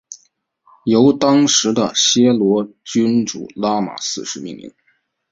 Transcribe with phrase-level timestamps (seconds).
[0.85, 4.73] 由当时的暹罗君主拉玛四世命名。